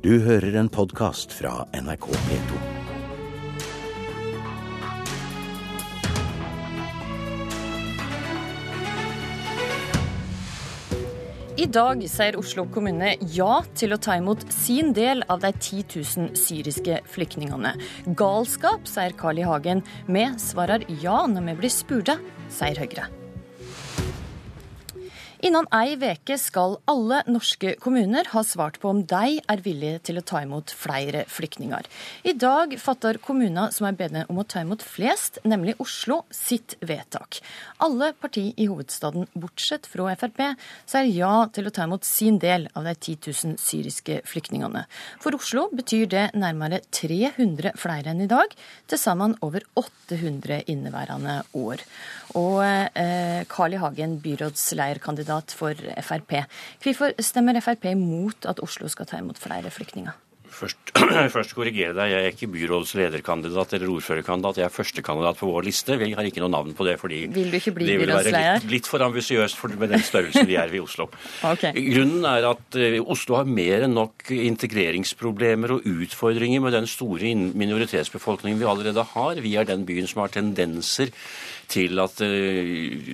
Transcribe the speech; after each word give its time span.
Du 0.00 0.14
hører 0.24 0.54
en 0.56 0.68
podkast 0.72 1.34
fra 1.36 1.66
NRK 1.76 2.06
P2. 2.08 2.60
I 11.60 11.68
dag 11.68 12.00
sier 12.08 12.40
Oslo 12.40 12.64
kommune 12.72 13.12
ja 13.36 13.60
til 13.76 13.92
å 13.92 14.00
ta 14.00 14.16
imot 14.16 14.48
sin 14.48 14.94
del 14.96 15.20
av 15.28 15.44
de 15.44 15.52
10 15.52 15.84
000 15.92 16.32
syriske 16.46 17.02
flyktningene. 17.04 17.76
Galskap, 18.16 18.88
sier 18.88 19.12
Carl 19.20 19.44
I. 19.44 19.44
Hagen. 19.52 19.84
Vi 20.08 20.30
svarer 20.40 20.88
ja 21.04 21.26
når 21.28 21.50
vi 21.52 21.60
blir 21.60 21.76
spurte, 21.82 22.16
sier 22.48 22.80
Høyre. 22.80 23.19
Innen 25.40 25.64
ei 25.72 25.94
veke 25.96 26.36
skal 26.36 26.74
alle 26.90 27.22
norske 27.24 27.70
kommuner 27.80 28.26
ha 28.34 28.42
svart 28.44 28.76
på 28.82 28.90
om 28.90 28.98
de 29.08 29.38
er 29.40 29.60
villige 29.64 30.02
til 30.04 30.18
å 30.20 30.22
ta 30.26 30.42
imot 30.44 30.68
flere 30.76 31.22
flyktninger. 31.32 31.86
I 32.28 32.34
dag 32.36 32.74
fatter 32.76 33.16
kommuner 33.24 33.72
som 33.72 33.86
er 33.88 33.96
bedt 33.96 34.18
om 34.28 34.40
å 34.42 34.44
ta 34.44 34.60
imot 34.60 34.84
flest, 34.84 35.38
nemlig 35.48 35.78
Oslo, 35.80 36.18
sitt 36.34 36.74
vedtak. 36.84 37.38
Alle 37.80 38.10
partier 38.20 38.52
i 38.60 38.66
hovedstaden, 38.68 39.30
bortsett 39.32 39.88
fra 39.88 40.10
Frp, 40.20 40.42
sier 40.84 41.08
ja 41.08 41.32
til 41.48 41.70
å 41.70 41.72
ta 41.72 41.88
imot 41.88 42.04
sin 42.04 42.36
del 42.42 42.68
av 42.76 42.84
de 42.90 42.92
10 42.98 43.32
000 43.32 43.56
syriske 43.62 44.20
flyktningene. 44.28 44.84
For 45.24 45.38
Oslo 45.38 45.70
betyr 45.72 46.04
det 46.12 46.26
nærmere 46.36 46.82
300 46.92 47.78
flere 47.80 48.12
enn 48.12 48.26
i 48.26 48.28
dag, 48.28 48.52
til 48.92 49.00
sammen 49.00 49.38
over 49.46 49.64
800 49.80 50.66
inneværende 50.68 51.40
år. 51.56 51.80
Og 52.36 52.60
eh, 52.60 53.40
I. 53.48 53.80
Hagen, 53.80 54.18
byrådsleierkandidat 54.20 55.29
kandidat 55.30 55.54
for 55.54 55.74
Frp. 56.02 56.42
Hvorfor 56.82 57.14
stemmer 57.22 57.60
Frp 57.60 57.92
imot 57.92 58.48
at 58.48 58.60
Oslo 58.62 58.88
skal 58.88 59.06
ta 59.06 59.18
imot 59.18 59.38
flere 59.38 59.70
flyktninger? 59.70 60.12
Først, 60.50 60.90
først 61.36 61.52
korrigere 61.54 61.94
deg. 61.94 62.10
Jeg 62.10 62.24
er 62.24 62.32
ikke 62.32 62.48
byrådslederkandidat 62.50 63.76
eller 63.76 63.92
ordførerkandidat. 63.92 64.58
Jeg 64.58 64.66
er 64.66 64.72
førstekandidat 64.74 65.38
på 65.38 65.46
vår 65.46 65.62
liste. 65.68 65.94
Vi 65.94 66.10
har 66.10 66.26
ikke 66.26 66.42
noe 66.42 66.50
navn 66.50 66.74
på 66.74 66.84
det, 66.88 66.96
fordi 66.98 67.20
vil 67.30 67.52
du 67.52 67.58
ikke 67.60 67.74
bli 67.76 67.86
det 67.86 68.00
vil 68.00 68.10
være 68.10 68.32
litt, 68.34 68.66
litt 68.72 68.90
for 68.90 69.04
ambisiøst 69.06 69.62
med 69.78 69.94
den 69.94 70.02
størrelsen 70.02 70.48
vi 70.50 70.58
er 70.58 70.74
i 70.74 70.82
Oslo. 70.82 71.06
okay. 71.52 71.70
Grunnen 71.94 72.26
er 72.26 72.48
at 72.50 72.80
uh, 72.82 72.98
Oslo 73.14 73.38
har 73.38 73.46
mer 73.46 73.86
enn 73.86 73.94
nok 73.94 74.26
integreringsproblemer 74.34 75.76
og 75.76 75.86
utfordringer 75.86 76.66
med 76.66 76.74
den 76.74 76.90
store 76.90 77.30
minoritetsbefolkningen 77.54 78.58
vi 78.58 78.68
allerede 78.74 79.06
har. 79.14 79.38
Vi 79.46 79.54
er 79.54 79.70
den 79.70 79.86
byen 79.86 80.10
som 80.10 80.24
har 80.24 80.34
tendenser 80.34 81.14
til 81.70 82.00
at 82.02 82.22
uh, 82.24 82.70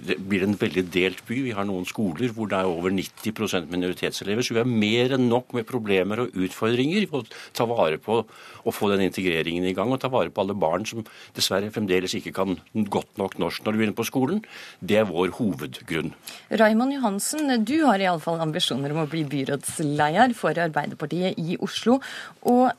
det 0.08 0.18
blir 0.24 0.46
en 0.46 0.56
veldig 0.58 0.86
delt 0.92 1.22
by. 1.28 1.40
Vi 1.48 1.54
har 1.56 1.66
noen 1.68 1.86
skoler 1.88 2.32
hvor 2.34 2.50
det 2.50 2.58
er 2.58 2.70
over 2.70 2.94
90% 2.94 3.70
minoritetselever, 3.72 4.46
så 4.46 4.56
vi 4.56 4.62
har 4.62 4.70
mer 4.70 5.16
enn 5.16 5.28
nok 5.30 5.54
med 5.56 5.68
problemer 5.68 6.24
og 6.24 6.36
utfordringer 6.46 7.08
å 7.12 7.22
ta 7.56 7.68
vare 7.68 8.00
på 8.02 8.22
og 8.66 8.74
få 8.74 8.90
den 8.92 9.04
integreringen 9.06 9.66
i 9.68 9.74
gang. 9.76 9.92
Og 9.92 10.00
ta 10.02 10.10
vare 10.12 10.32
på 10.32 10.42
alle 10.42 10.56
barn 10.58 10.86
som 10.88 11.04
dessverre 11.36 11.70
fremdeles 11.74 12.16
ikke 12.18 12.34
kan 12.36 12.56
godt 12.92 13.20
nok 13.20 13.38
norsk 13.42 13.64
når 13.64 13.76
de 13.76 13.82
begynner 13.82 13.98
på 13.98 14.08
skolen. 14.08 14.42
Det 14.80 15.00
er 15.00 15.10
vår 15.10 15.36
hovedgrunn. 15.38 16.14
Raymond 16.50 16.96
Johansen, 16.96 17.52
du 17.66 17.78
har 17.84 18.02
iallfall 18.02 18.42
ambisjoner 18.44 18.94
om 18.94 19.04
å 19.04 19.10
bli 19.10 19.24
byrådsleder 19.28 20.34
for 20.38 20.58
Arbeiderpartiet 20.66 21.38
i 21.38 21.60
Oslo. 21.62 22.00
og 22.42 22.72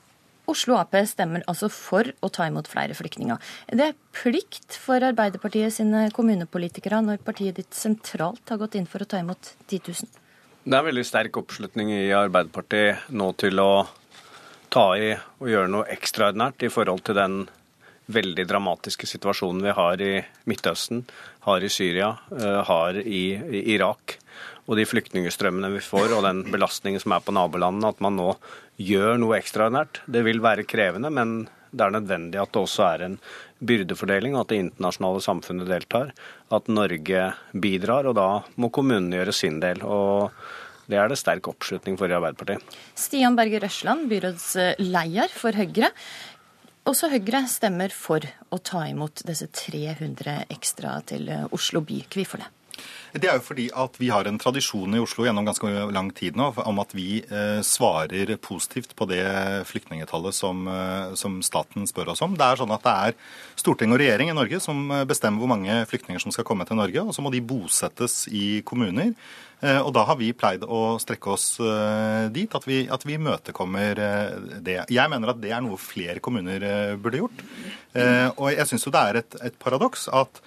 Oslo 0.47 0.77
Ap 0.79 0.95
stemmer 1.09 1.43
altså 1.51 1.67
for 1.71 2.07
å 2.23 2.29
ta 2.31 2.47
imot 2.47 2.69
flere 2.71 2.95
flyktninger. 2.95 3.41
Er 3.67 3.79
det 3.79 3.89
plikt 4.15 4.77
for 4.79 5.03
Arbeiderpartiet 5.03 5.75
sine 5.75 6.05
kommunepolitikere 6.15 7.01
når 7.03 7.19
partiet 7.25 7.59
ditt 7.59 7.75
sentralt 7.75 8.47
har 8.47 8.61
gått 8.61 8.77
inn 8.79 8.87
for 8.87 9.03
å 9.03 9.09
ta 9.09 9.19
imot 9.19 9.53
10 9.67 9.91
000? 9.91 10.23
Det 10.67 10.75
er 10.75 10.87
veldig 10.87 11.05
sterk 11.07 11.37
oppslutning 11.39 11.91
i 11.95 12.07
Arbeiderpartiet 12.15 13.11
nå 13.15 13.29
til 13.39 13.59
å 13.63 13.71
ta 14.71 14.89
i 14.99 15.13
og 15.15 15.47
gjøre 15.51 15.71
noe 15.71 15.87
ekstraordinært 15.93 16.67
i 16.67 16.71
forhold 16.71 17.05
til 17.07 17.19
den 17.19 17.37
veldig 18.07 18.45
dramatiske 18.47 19.07
situasjonen 19.07 19.65
vi 19.65 19.73
har 19.75 20.01
i 20.03 20.13
Midtøsten, 20.47 21.03
har 21.43 21.63
i 21.63 21.71
Syria, 21.71 22.13
eh, 22.31 22.61
har 22.63 22.99
i 22.99 23.23
Irak. 23.73 24.17
Og 24.67 24.75
de 24.75 24.85
flyktningstrømmene 24.87 25.71
vi 25.71 25.83
får, 25.83 26.15
og 26.15 26.23
den 26.23 26.43
belastningen 26.51 26.99
som 26.99 27.15
er 27.15 27.23
på 27.23 27.35
nabolandene. 27.35 27.87
At 27.87 28.01
man 28.03 28.17
nå 28.19 28.35
gjør 28.77 29.17
noe 29.21 29.37
ekstraordinært. 29.39 30.01
Det 30.05 30.23
vil 30.27 30.41
være 30.43 30.67
krevende, 30.69 31.11
men 31.13 31.47
det 31.71 31.83
er 31.83 31.93
nødvendig 31.93 32.39
at 32.41 32.53
det 32.53 32.61
også 32.61 32.85
er 32.87 33.03
en 33.07 33.17
byrdefordeling, 33.67 34.37
at 34.37 34.51
det 34.51 34.61
internasjonale 34.61 35.23
samfunnet 35.25 35.69
deltar. 35.69 36.13
At 36.53 36.69
Norge 36.71 37.27
bidrar, 37.53 38.07
og 38.07 38.17
da 38.17 38.29
må 38.55 38.71
kommunene 38.73 39.19
gjøre 39.19 39.35
sin 39.35 39.59
del. 39.63 39.83
og 39.83 40.31
det 40.87 40.95
er 40.95 41.09
det 41.11 41.17
sterk 41.19 41.49
oppslutning 41.51 41.97
for 41.99 42.07
i 42.07 42.15
Arbeiderpartiet. 42.15 42.63
Stian 42.95 43.35
Berger 43.35 43.65
Røsland, 43.65 44.07
byrådsleder 44.07 45.33
for 45.35 45.51
Høyre. 45.51 45.91
Også 46.87 47.09
Høyre 47.11 47.41
stemmer 47.51 47.91
for 47.91 48.23
å 48.23 48.59
ta 48.63 48.85
imot 48.87 49.25
disse 49.27 49.49
300 49.51 50.45
ekstra 50.55 51.01
til 51.03 51.27
Oslo 51.51 51.83
by. 51.83 52.05
Hvorfor 52.07 52.39
det? 52.39 52.47
Det 53.17 53.29
er 53.29 53.37
jo 53.39 53.45
fordi 53.45 53.67
at 53.73 53.95
vi 54.01 54.09
har 54.11 54.27
en 54.27 54.37
tradisjon 54.41 54.95
i 54.95 55.01
Oslo 55.01 55.25
gjennom 55.25 55.47
ganske 55.47 55.69
lang 55.93 56.11
tid 56.15 56.37
nå 56.37 56.49
om 56.63 56.81
at 56.83 56.93
vi 56.97 57.21
eh, 57.23 57.61
svarer 57.65 58.33
positivt 58.43 58.93
på 58.97 59.07
det 59.09 59.23
flyktningetallet 59.69 60.35
som, 60.35 60.67
eh, 60.67 61.15
som, 61.19 61.39
staten 61.45 61.87
spør 61.89 62.13
oss 62.13 62.23
om. 62.25 62.35
Det 62.37 62.45
er 62.45 62.59
sånn 62.59 62.75
at 62.75 62.85
det 62.85 62.95
er 63.07 63.17
storting 63.57 63.95
og 63.95 64.01
regjering 64.01 64.31
i 64.31 64.37
Norge 64.37 64.61
som 64.63 64.85
eh, 64.91 65.05
bestemmer 65.07 65.41
hvor 65.41 65.53
mange 65.55 65.79
flyktninger 65.89 66.21
som 66.23 66.35
skal 66.35 66.47
komme 66.47 66.67
til 66.67 66.79
Norge, 66.79 67.07
og 67.07 67.15
så 67.15 67.25
må 67.25 67.33
de 67.33 67.43
bosettes 67.43 68.25
i 68.29 68.61
kommuner. 68.67 69.13
Og 69.57 69.87
da 69.89 70.03
har 70.05 70.19
vi 70.19 70.27
pleid 70.37 70.61
å 70.61 70.99
strekke 71.01 71.31
oss 71.33 71.45
dit 72.29 72.51
at 72.53 72.65
vi, 72.69 72.83
at 72.93 73.01
vi 73.09 73.15
imøtekommer 73.17 73.97
det. 74.61 74.75
Jeg 74.93 75.09
mener 75.09 75.31
at 75.33 75.39
det 75.41 75.49
er 75.49 75.63
noe 75.65 75.79
flere 75.81 76.21
kommuner 76.21 76.61
burde 77.01 77.23
gjort. 77.23 77.41
Og 78.37 78.51
jeg 78.53 78.69
syns 78.69 78.85
jo 78.85 78.93
det 78.93 79.01
er 79.01 79.19
et, 79.23 79.39
et 79.49 79.57
paradoks 79.57 80.05
at 80.13 80.43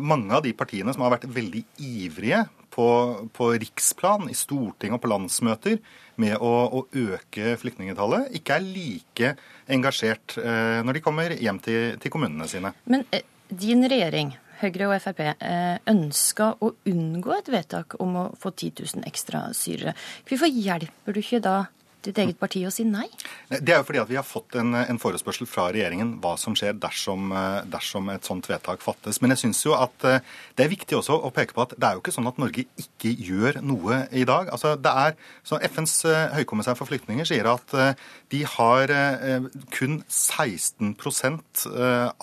mange 0.00 0.32
av 0.32 0.40
de 0.44 0.54
partiene 0.56 0.92
som 0.94 1.02
har 1.04 1.12
vært 1.12 1.26
veldig 1.28 1.60
ivrige 1.84 2.38
på, 2.78 3.28
på 3.32 3.50
riksplan, 3.58 4.28
i 4.30 4.36
Stortinget 4.38 4.98
og 4.98 5.02
på 5.02 5.10
landsmøter 5.10 5.78
med 6.22 6.36
å, 6.38 6.52
å 6.78 6.84
øke 6.86 7.56
flyktningetallet, 7.58 8.28
ikke 8.38 8.58
er 8.58 8.66
like 8.66 9.32
engasjert 9.74 10.36
eh, 10.38 10.78
når 10.86 10.98
de 10.98 11.02
kommer 11.02 11.34
hjem 11.34 11.58
til, 11.64 11.96
til 11.98 12.14
kommunene 12.14 12.46
sine. 12.50 12.70
Men 12.90 13.02
eh, 13.10 13.26
din 13.50 13.82
regjering, 13.88 14.30
Høyre 14.60 14.88
og 14.90 14.94
Frp, 15.02 15.24
eh, 15.26 15.74
ønska 15.90 16.52
å 16.62 16.72
unngå 16.90 17.34
et 17.36 17.50
vedtak 17.50 17.98
om 18.02 18.14
å 18.22 18.24
få 18.38 18.54
10 18.54 18.86
000 19.00 19.10
ekstra 19.10 19.48
syrere. 19.58 19.94
Hvorfor 20.28 20.50
hjelper 20.50 21.14
du 21.14 21.22
ikke 21.22 21.42
da 21.42 21.56
ditt 22.06 22.18
eget 22.22 22.38
parti 22.38 22.62
å 22.66 22.72
si 22.72 22.84
nei? 22.86 23.06
Det 23.48 23.72
er 23.72 23.80
jo 23.80 23.86
fordi 23.88 24.00
at 24.02 24.10
vi 24.10 24.18
har 24.18 24.26
fått 24.26 24.56
en, 24.60 24.74
en 24.78 25.00
forespørsel 25.02 25.48
fra 25.50 25.68
regjeringen 25.74 26.14
hva 26.22 26.34
som 26.40 26.54
skjer 26.58 26.76
dersom, 26.78 27.32
eh, 27.34 27.64
dersom 27.70 28.10
et 28.12 28.28
sånt 28.28 28.48
vedtak 28.48 28.84
fattes. 28.84 29.20
Men 29.22 29.34
jeg 29.34 29.42
syns 29.42 29.64
jo 29.66 29.74
at 29.76 30.06
eh, 30.06 30.22
det 30.58 30.66
er 30.66 30.72
viktig 30.72 30.98
også 30.98 31.18
å 31.18 31.32
peke 31.34 31.56
på 31.56 31.64
at 31.64 31.74
det 31.76 31.88
er 31.88 31.96
jo 31.96 32.02
ikke 32.04 32.14
sånn 32.14 32.30
at 32.30 32.38
Norge 32.40 32.66
ikke 32.80 33.12
gjør 33.12 33.60
noe 33.66 34.02
i 34.12 34.24
dag. 34.28 34.52
Altså 34.54 34.76
det 34.78 34.94
er, 35.04 35.16
så 35.46 35.60
FNs 35.68 35.96
eh, 36.08 36.36
høykommissær 36.38 36.78
for 36.78 36.90
flyktninger 36.90 37.28
sier 37.28 37.48
at 37.50 37.74
de 38.32 38.40
har 38.48 38.90
kun 39.72 39.98
16% 40.04 41.62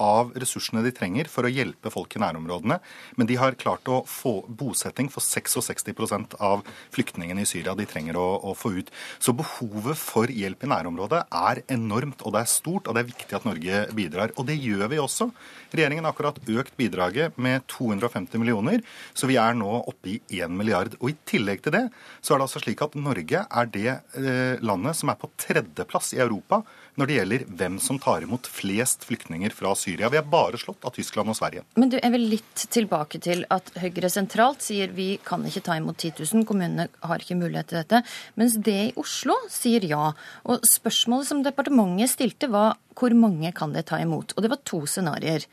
av 0.02 0.32
ressursene 0.38 0.84
de 0.86 0.92
trenger 0.96 1.30
for 1.32 1.48
å 1.48 1.52
hjelpe 1.52 1.92
folk 1.94 2.16
i 2.16 2.22
nærområdene. 2.22 2.78
Men 3.18 3.30
de 3.30 3.38
har 3.40 3.58
klart 3.60 3.90
å 3.92 4.02
få 4.10 4.38
bosetting 4.48 5.10
for 5.14 5.26
66% 5.26 6.38
av 6.44 6.64
flyktningene 6.96 7.44
i 7.44 7.50
Syria 7.50 7.76
de 7.78 7.88
trenger 7.90 8.20
å, 8.22 8.28
å 8.52 8.56
få 8.58 8.76
ut. 8.78 8.92
Så 9.20 9.36
behov 9.38 9.65
behovet 9.66 9.98
for 10.00 10.32
hjelp 10.32 10.64
i 10.66 10.70
nærområdet 10.70 11.22
er 11.34 11.62
enormt, 11.74 12.22
og 12.24 12.34
det 12.36 12.42
er 12.42 12.52
stort, 12.52 12.88
og 12.88 12.96
det 12.96 13.04
er 13.04 13.10
viktig 13.12 13.38
at 13.38 13.46
Norge 13.48 13.82
bidrar. 13.96 14.34
Og 14.38 14.48
det 14.48 14.58
gjør 14.62 14.88
vi 14.92 15.02
også. 15.02 15.30
Regjeringen 15.72 16.06
har 16.06 16.14
akkurat 16.16 16.40
økt 16.46 16.76
bidraget 16.78 17.38
med 17.42 17.66
250 17.72 18.42
millioner, 18.42 18.84
så 19.14 19.30
vi 19.30 19.40
er 19.42 19.58
nå 19.58 19.72
oppe 19.82 20.16
i 20.16 20.20
1 20.42 20.54
milliard. 20.54 20.96
Og 21.02 21.12
i 21.12 21.18
tillegg 21.28 21.64
til 21.66 21.76
det, 21.78 21.86
så 22.22 22.36
er 22.36 22.42
det 22.42 22.48
altså 22.48 22.64
slik 22.64 22.84
at 22.86 22.98
Norge 23.00 23.46
er 23.46 23.72
det 23.74 23.92
eh, 23.92 24.64
landet 24.66 25.00
som 25.00 25.12
er 25.12 25.20
på 25.20 25.32
tredjeplass 25.42 26.14
i 26.16 26.24
Europa 26.24 26.64
når 26.96 27.10
det 27.10 27.16
gjelder 27.18 27.46
hvem 27.60 27.78
som 27.84 27.98
tar 28.00 28.24
imot 28.24 28.48
flest 28.48 29.04
flyktninger 29.08 29.52
fra 29.56 29.74
Syria. 29.76 30.10
Vi 30.12 30.20
er 30.20 30.28
bare 30.32 30.60
slått 30.60 30.86
av 30.88 30.94
Tyskland 30.96 31.32
og 31.32 31.38
Sverige. 31.38 31.66
Men 31.76 31.92
du 31.92 31.98
jeg 32.00 32.14
vil 32.14 32.28
litt 32.36 32.66
tilbake 32.72 33.20
til 33.24 33.44
at 33.52 33.72
Høyre 33.82 34.12
sentralt 34.12 34.64
sier 34.64 34.94
vi 34.96 35.16
kan 35.26 35.44
ikke 35.48 35.64
ta 35.66 35.76
imot 35.80 36.00
10 36.00 36.24
000, 36.24 36.48
kommunene 36.48 36.88
har 37.04 37.24
ikke 37.24 37.38
mulighet 37.40 37.72
til 37.72 37.82
dette. 37.82 38.02
Mens 38.40 38.56
det 38.64 38.78
i 38.86 38.94
Oslo 39.02 39.36
sier 39.52 39.84
ja. 39.90 40.12
Og 40.46 40.68
spørsmålet 40.68 41.32
som 41.32 41.44
departementet 41.46 42.14
stilte, 42.14 42.52
var 42.54 42.78
hvor 42.96 43.16
mange 43.18 43.52
kan 43.56 43.74
det 43.76 43.88
ta 43.90 44.00
imot? 44.02 44.34
Og 44.36 44.44
det 44.44 44.52
var 44.52 44.64
to 44.68 44.86
scenarioer. 44.90 45.46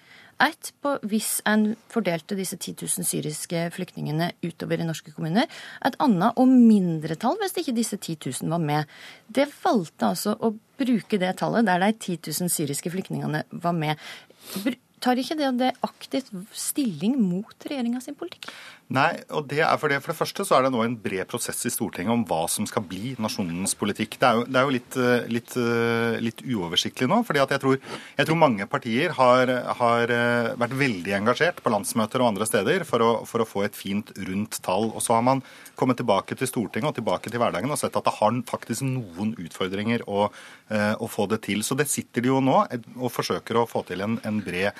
Ett 0.42 0.72
på 0.82 0.96
hvis 1.06 1.36
en 1.46 1.74
fordelte 1.92 2.34
disse 2.38 2.56
10 2.56 2.74
000 2.80 3.06
syriske 3.06 3.66
flyktningene 3.74 4.32
utover 4.42 4.80
i 4.80 4.86
norske 4.86 5.12
kommuner. 5.14 5.46
Et 5.86 5.98
annet 6.02 6.38
og 6.40 6.50
mindretall 6.50 7.38
hvis 7.42 7.58
ikke 7.60 7.76
disse 7.76 7.98
10 7.98 8.16
000 8.42 8.50
var 8.50 8.62
med. 8.62 8.94
Det 9.28 9.46
valgte 9.62 10.08
altså 10.08 10.34
å 10.34 10.54
bruke 10.80 11.20
det 11.20 11.36
tallet 11.38 11.68
der 11.68 11.84
de 11.84 11.92
10 11.92 12.32
000 12.42 12.54
syriske 12.54 12.90
flyktningene 12.94 13.44
var 13.52 13.76
med. 13.76 14.00
Tar 15.02 15.18
ikke 15.18 15.34
det, 15.38 15.48
det 15.58 15.72
aktivt 15.82 16.30
stilling 16.54 17.16
mot 17.18 17.66
regjeringa 17.66 18.02
sin 18.02 18.18
politikk? 18.18 18.50
Nei, 18.92 19.22
og 19.32 19.46
det 19.48 19.62
er 19.64 19.78
fordi. 19.80 19.96
For 20.02 20.12
det 20.12 20.18
første 20.18 20.44
så 20.44 20.56
er 20.56 20.66
det 20.66 20.72
nå 20.74 20.82
en 20.84 20.96
bred 21.00 21.24
prosess 21.30 21.62
i 21.68 21.72
Stortinget 21.72 22.12
om 22.12 22.24
hva 22.28 22.42
som 22.50 22.66
skal 22.68 22.84
bli 22.84 23.14
nasjonens 23.22 23.72
politikk. 23.78 24.18
Det 24.20 24.28
er 24.28 24.36
jo, 24.36 24.44
det 24.44 24.58
er 24.58 24.66
jo 24.66 24.74
litt, 24.74 24.96
eh, 25.00 25.28
litt, 25.32 25.54
eh, 25.56 26.16
litt, 26.20 26.42
uoversiktlig 26.42 27.08
nå. 27.08 27.22
fordi 27.24 27.40
jeg 27.40 27.62
tror, 27.62 27.78
jeg, 28.18 28.26
tror, 28.26 28.40
mange 28.42 28.66
partier 28.68 29.14
har, 29.16 29.52
har, 29.78 30.12
eh, 30.12 30.52
vært 30.60 30.76
veldig 30.76 31.14
engasjert 31.22 31.62
på 31.62 31.72
landsmøter 31.72 32.20
og 32.20 32.32
andre 32.32 32.48
steder 32.48 32.84
for 32.84 33.00
å, 33.00 33.10
for 33.28 33.44
å, 33.44 33.48
få 33.48 33.64
et 33.64 33.78
fint, 33.78 34.12
rundt 34.28 34.60
tall. 34.60 34.90
Og 34.92 35.00
så 35.00 35.16
har 35.16 35.24
man 35.24 35.42
kommet 35.78 35.96
tilbake 35.96 36.36
til 36.36 36.50
Stortinget 36.50 36.92
og 36.92 36.98
tilbake 37.00 37.32
til 37.32 37.40
hverdagen 37.40 37.72
og 37.72 37.80
sett 37.80 37.96
at 37.96 38.04
det 38.04 38.16
har 38.18 38.40
faktisk 38.48 38.84
noen 38.84 39.32
utfordringer 39.40 40.04
å, 40.08 40.28
å 40.72 41.06
få 41.08 41.26
det 41.30 41.42
til. 41.46 41.62
Så 41.64 41.76
det 41.78 41.88
sitter 41.88 42.24
de 42.24 42.28
jo 42.28 42.42
nå 42.44 42.58
og 42.98 43.12
forsøker 43.12 43.56
å 43.56 43.68
få 43.68 43.84
til 43.88 44.04
en, 44.04 44.18
en 44.26 44.42
bred 44.44 44.72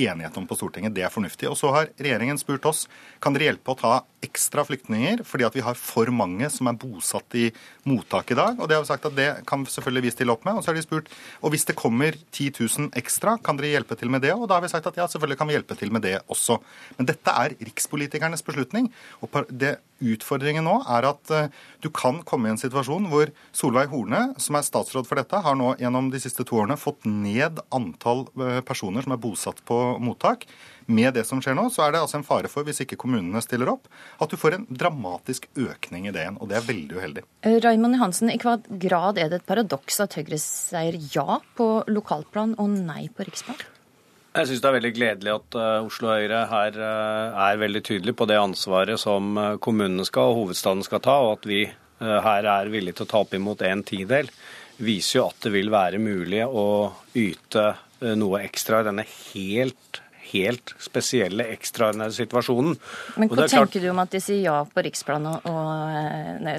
enighet 0.00 0.36
om 0.36 0.46
på 0.48 0.56
Stortinget. 0.56 0.94
Det 0.96 1.04
er 1.04 1.12
fornuftig. 1.12 1.48
Og 1.50 1.58
så 1.58 1.72
har 1.74 1.90
regjeringen 1.96 2.40
spurt 2.40 2.64
oss 2.68 2.84
kan 3.24 3.36
dere 3.36 3.43
hjelpe 3.46 3.72
å 3.72 3.78
ta 3.78 3.94
ekstra 4.24 4.64
flyktninger 4.64 5.20
fordi 5.28 5.44
at 5.46 5.56
vi 5.56 5.62
har 5.64 5.76
for 5.78 6.08
mange 6.14 6.48
som 6.52 6.68
er 6.70 6.78
bosatt 6.80 7.36
i 7.38 7.50
mottak 7.88 8.32
i 8.32 8.38
dag. 8.38 8.58
Og 8.58 8.68
det 8.68 8.76
har 8.76 8.84
vi 8.84 8.90
sagt 8.90 9.08
at 9.08 9.16
det 9.16 9.28
kan 9.48 9.66
selvfølgelig 9.68 10.06
vi 10.06 10.14
stille 10.14 10.34
opp 10.34 10.46
med. 10.46 10.58
Og 10.58 10.64
så 10.64 10.72
har 10.72 10.78
de 10.78 10.84
spurt 10.84 11.10
og 11.44 11.52
hvis 11.52 11.66
det 11.68 11.76
kommer 11.78 12.16
10 12.32 12.54
000 12.56 12.92
ekstra, 13.00 13.36
kan 13.44 13.58
dere 13.60 13.74
hjelpe 13.74 13.98
til 14.00 14.12
med 14.12 14.24
det? 14.24 14.32
Og 14.36 14.48
da 14.48 14.58
har 14.58 14.64
vi 14.64 14.72
sagt 14.72 14.88
at 14.90 15.00
ja, 15.00 15.08
selvfølgelig 15.10 15.40
kan 15.40 15.50
vi 15.50 15.58
hjelpe 15.58 15.78
til 15.78 15.92
med 15.94 16.04
det 16.06 16.16
også. 16.32 16.58
Men 16.98 17.10
dette 17.10 17.34
er 17.44 17.56
rikspolitikernes 17.60 18.44
beslutning. 18.46 18.92
og 19.20 19.44
det 19.50 19.76
Utfordringen 20.04 20.66
nå 20.66 20.74
er 20.90 21.06
at 21.06 21.30
eh, 21.32 21.50
du 21.80 21.86
kan 21.94 22.18
komme 22.26 22.48
i 22.48 22.52
en 22.52 22.60
situasjon 22.60 23.06
hvor 23.12 23.30
Solveig 23.54 23.92
Horne, 23.92 24.34
som 24.42 24.58
er 24.58 24.66
statsråd 24.66 25.06
for 25.08 25.20
dette, 25.20 25.38
har 25.44 25.56
nå 25.58 25.70
gjennom 25.80 26.10
de 26.12 26.20
siste 26.22 26.44
to 26.44 26.58
årene 26.60 26.76
fått 26.80 27.06
ned 27.06 27.62
antall 27.74 28.26
eh, 28.34 28.58
personer 28.66 29.06
som 29.06 29.14
er 29.14 29.22
bosatt 29.22 29.62
på 29.68 29.78
mottak. 30.02 30.48
Med 30.86 31.14
det 31.16 31.24
som 31.24 31.40
skjer 31.40 31.56
nå, 31.56 31.68
så 31.72 31.86
er 31.86 31.94
det 31.94 32.00
altså 32.04 32.18
en 32.18 32.26
fare 32.26 32.48
for, 32.52 32.66
hvis 32.66 32.82
ikke 32.84 32.98
kommunene 33.00 33.40
stiller 33.44 33.70
opp, 33.72 33.86
at 34.20 34.32
du 34.32 34.36
får 34.40 34.58
en 34.58 34.66
dramatisk 34.68 35.46
økning 35.56 36.08
i 36.08 36.12
det 36.12 36.24
igjen. 36.26 36.40
Og 36.44 36.50
det 36.50 36.58
er 36.58 36.66
veldig 36.66 36.98
uheldig. 36.98 37.22
Eh, 37.46 37.56
Raymond 37.64 37.96
Johansen, 37.96 38.32
i 38.32 38.40
hva 38.42 38.58
grad 38.68 39.20
er 39.20 39.30
det 39.32 39.40
et 39.40 39.46
paradoks 39.48 40.02
at 40.04 40.18
Høyre 40.18 40.40
sier 40.40 40.98
ja 41.14 41.38
på 41.56 41.68
lokalplan 41.88 42.56
og 42.60 42.76
nei 42.76 43.06
på 43.08 43.24
riksplan? 43.28 43.62
Jeg 44.34 44.50
syns 44.50 44.60
det 44.64 44.68
er 44.68 44.76
veldig 44.80 44.92
gledelig 44.96 45.30
at 45.30 45.56
uh, 45.56 45.86
Oslo 45.86 46.10
Høyre 46.10 46.42
her 46.50 46.76
uh, 46.76 47.40
er 47.46 47.60
veldig 47.62 47.84
tydelig 47.86 48.16
på 48.18 48.26
det 48.26 48.40
ansvaret 48.40 49.00
som 49.00 49.38
kommunene 49.62 50.04
skal 50.08 50.32
og 50.32 50.40
hovedstaden 50.42 50.82
skal 50.84 51.04
ta, 51.04 51.16
og 51.22 51.38
at 51.38 51.48
vi 51.48 51.64
her 52.04 52.44
er 52.50 52.68
villige 52.68 52.98
til 52.98 53.06
å 53.06 53.08
ta 53.08 53.20
opp 53.22 53.32
imot 53.38 53.62
en 53.64 53.80
tidel, 53.86 54.26
viser 54.82 55.20
jo 55.20 55.28
at 55.30 55.46
det 55.46 55.52
vil 55.54 55.70
være 55.72 56.00
mulig 56.02 56.42
å 56.44 56.90
yte 57.16 57.62
noe 58.18 58.42
ekstra 58.44 58.82
i 58.82 58.88
denne 58.90 59.06
helt 59.06 60.02
helt 60.34 60.74
spesielle, 60.82 61.48
ekstraordinære 61.54 62.18
situasjonen. 62.18 62.76
Men 63.16 63.32
hva 63.32 63.46
tenker 63.46 63.64
klart... 63.64 63.80
du 63.82 63.90
om 63.94 64.04
at 64.04 64.14
de 64.14 64.22
sier 64.22 64.44
ja 64.44 64.60
på 64.68 64.84
riksplan 64.86 65.30
og, 65.32 65.50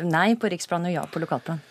nei 0.10 0.28
på 0.40 0.52
riksplan 0.52 0.90
og 0.90 0.96
ja 0.96 1.08
på 1.12 1.24
lokalplan? 1.24 1.64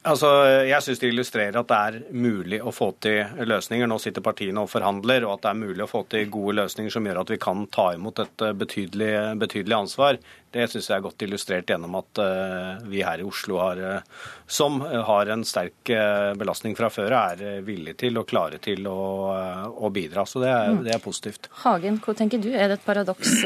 Altså, 0.00 0.28
Jeg 0.64 0.80
syns 0.80 1.00
det 1.02 1.10
illustrerer 1.10 1.58
at 1.60 1.68
det 1.68 1.78
er 1.78 1.96
mulig 2.16 2.62
å 2.64 2.72
få 2.72 2.94
til 3.04 3.20
løsninger. 3.44 3.88
Nå 3.90 3.98
sitter 4.00 4.24
partiene 4.24 4.62
og 4.62 4.70
forhandler, 4.72 5.26
og 5.28 5.34
at 5.34 5.42
det 5.44 5.50
er 5.50 5.58
mulig 5.60 5.84
å 5.84 5.90
få 5.90 6.06
til 6.08 6.30
gode 6.32 6.56
løsninger 6.62 6.94
som 6.94 7.04
gjør 7.04 7.20
at 7.20 7.32
vi 7.34 7.40
kan 7.42 7.66
ta 7.68 7.90
imot 7.92 8.22
et 8.24 8.46
betydelig, 8.56 9.12
betydelig 9.42 9.76
ansvar. 9.76 10.20
Det 10.50 10.66
syns 10.70 10.88
jeg 10.90 10.96
er 10.96 11.04
godt 11.04 11.22
illustrert 11.26 11.70
gjennom 11.70 11.94
at 12.00 12.20
uh, 12.22 12.82
vi 12.90 13.04
her 13.06 13.22
i 13.22 13.26
Oslo, 13.26 13.60
har, 13.62 13.78
uh, 13.80 14.26
som 14.50 14.80
har 14.82 15.30
en 15.30 15.44
sterk 15.46 15.92
belastning 16.38 16.74
fra 16.78 16.90
før, 16.92 17.14
er 17.14 17.62
villige 17.66 18.00
til 18.04 18.18
og 18.18 18.26
klare 18.30 18.58
til 18.62 18.86
å, 18.90 18.98
å 19.70 19.90
bidra. 19.94 20.26
Så 20.26 20.42
det 20.42 20.50
er, 20.50 20.74
mm. 20.74 20.82
det 20.86 20.94
er, 20.96 21.02
positivt. 21.04 21.50
Hagen, 21.62 22.00
hva 22.02 22.14
tenker 22.18 22.42
du? 22.42 22.50
Er 22.50 22.70
det 22.70 22.80
et 22.80 22.86
paradoks, 22.86 23.40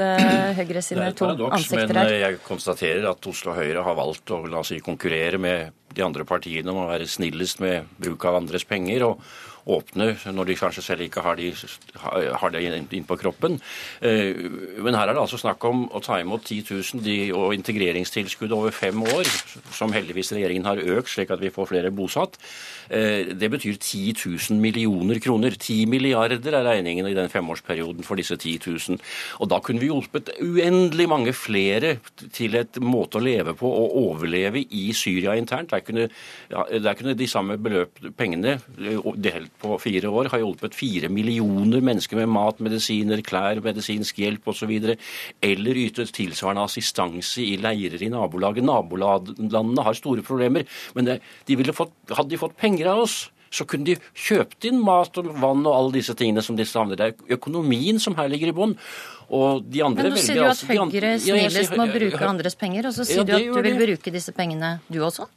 Høyre 0.59 0.83
sine 0.85 1.11
to 1.17 1.29
ansikter 1.29 1.93
her? 1.93 2.11
Men 2.11 2.21
jeg 2.23 2.43
konstaterer 2.47 3.09
at 3.13 3.31
Oslo 3.31 3.57
Høyre 3.57 3.85
har 3.85 3.99
valgt 3.99 4.33
å 4.35 4.43
la 4.49 4.63
oss 4.65 4.73
si, 4.73 4.81
konkurrere 4.85 5.41
med 5.41 5.75
de 5.95 6.03
andre 6.05 6.27
partiene 6.27 6.73
om 6.73 6.85
å 6.85 6.89
være 6.91 7.09
snillest 7.09 7.61
med 7.63 7.91
bruk 8.01 8.25
av 8.29 8.41
andres 8.41 8.65
penger. 8.69 9.11
og 9.11 9.21
åpne 9.71 10.13
når 10.35 10.51
de 10.51 10.57
kanskje 10.59 10.85
selv 10.85 11.05
ikke 11.07 11.23
har, 11.25 11.39
de, 11.41 11.51
har 12.41 12.53
det 12.53 12.63
inn 12.65 13.07
på 13.09 13.17
kroppen. 13.21 13.57
Eh, 14.05 14.37
men 14.85 14.97
her 14.97 15.09
er 15.09 15.17
det 15.17 15.23
altså 15.23 15.41
snakk 15.41 15.65
om 15.69 15.87
å 15.95 16.03
ta 16.05 16.19
imot 16.21 16.45
10 16.45 16.65
000 16.69 17.05
de, 17.05 17.17
og 17.37 17.55
integreringstilskudd 17.57 18.53
over 18.57 18.75
fem 18.75 19.01
år, 19.03 19.29
som 19.75 19.95
heldigvis 19.95 20.35
regjeringen 20.37 20.69
har 20.69 20.83
økt 20.99 21.15
slik 21.15 21.33
at 21.35 21.43
vi 21.43 21.53
får 21.55 21.71
flere 21.73 21.93
bosatt. 21.95 22.39
Eh, 22.89 23.33
det 23.33 23.51
betyr 23.53 23.79
10 23.79 24.15
000 24.21 24.61
millioner 24.61 25.21
kroner. 25.25 25.57
10 25.57 25.89
milliarder 25.91 26.59
er 26.61 26.69
regningen 26.69 27.09
i 27.09 27.17
den 27.17 27.33
femårsperioden 27.33 28.05
for 28.07 28.21
disse 28.21 28.37
10 28.37 28.59
000. 28.67 29.01
Og 29.41 29.53
da 29.53 29.61
kunne 29.65 29.83
vi 29.83 29.91
hjulpet 29.93 30.35
uendelig 30.45 31.09
mange 31.11 31.37
flere 31.37 31.97
til 32.37 32.59
et 32.61 32.81
måte 32.83 33.21
å 33.21 33.25
leve 33.25 33.57
på 33.57 33.69
og 33.69 33.97
overleve 34.05 34.61
i 34.65 34.87
Syria 34.97 35.39
internt. 35.39 35.73
Der 35.73 35.85
kunne, 35.85 36.09
der 36.51 36.99
kunne 36.99 37.17
de 37.17 37.29
samme 37.31 37.57
beløp, 37.61 37.99
pengene, 38.19 38.59
delt 39.17 39.54
på 39.63 39.77
fire 39.83 40.11
år, 40.11 40.31
har 40.33 40.43
hjulpet 40.43 40.77
fire 40.77 41.11
millioner 41.13 41.85
mennesker 41.85 42.19
med 42.21 42.33
mat, 42.35 42.63
medisiner, 42.65 43.23
klær, 43.25 43.63
medisinsk 43.65 44.19
hjelp 44.23 44.51
osv. 44.53 44.73
Eller 45.45 45.83
ytet 45.85 46.13
tilsvarende 46.17 46.67
assistanse 46.69 47.45
i 47.45 47.55
leirer 47.61 48.03
i 48.03 48.11
nabolaget. 48.13 48.67
Nabolandene 48.67 49.87
har 49.87 49.99
store 49.99 50.25
problemer. 50.27 50.67
Men 50.97 51.09
det, 51.09 51.21
de 51.49 51.73
fått, 51.73 51.95
hadde 52.11 52.35
de 52.35 52.41
fått 52.41 52.59
penger 52.61 52.93
av 52.93 53.07
oss, 53.07 53.23
så 53.55 53.67
kunne 53.71 53.87
de 53.87 53.95
kjøpt 54.19 54.67
inn 54.69 54.81
mat 54.83 55.15
og 55.21 55.31
vann 55.39 55.63
og 55.63 55.75
alle 55.75 55.97
disse 56.01 56.15
tingene 56.19 56.43
som 56.43 56.57
de 56.59 56.67
savner. 56.67 56.99
Det 56.99 57.11
er 57.13 57.37
økonomien 57.39 58.01
som 58.03 58.17
her 58.19 58.31
ligger 58.33 58.51
i 58.51 58.57
bånn. 58.57 58.75
Og 59.35 59.65
de 59.65 59.83
andre 59.87 60.09
Men 60.09 60.17
nå 60.17 60.23
sier 60.23 60.43
du 60.43 60.49
at 60.51 60.65
Høyre 60.69 61.15
snillest 61.23 61.77
må 61.79 61.87
bruke 61.93 62.25
andres 62.27 62.59
penger, 62.61 62.91
og 62.91 62.97
så 62.97 63.07
sier 63.09 63.23
ja, 63.23 63.29
du 63.31 63.37
at 63.39 63.47
du 63.47 63.69
vil 63.71 63.79
bruke 63.79 64.13
disse 64.15 64.35
pengene, 64.37 64.79
du 64.91 65.01
også? 65.07 65.29